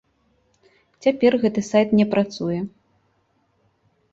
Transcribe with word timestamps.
Цяпер 1.05 1.31
гэты 1.45 1.61
сайт 1.71 1.93
не 1.99 2.05
працуе. 2.15 2.59